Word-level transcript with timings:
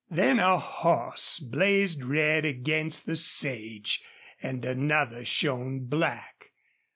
Then 0.09 0.39
a 0.39 0.57
horse 0.57 1.37
blazed 1.39 2.03
red 2.03 2.43
against 2.43 3.05
the 3.05 3.15
sage 3.15 4.01
and 4.41 4.65
another 4.65 5.23
shone 5.23 5.81
black. 5.85 6.49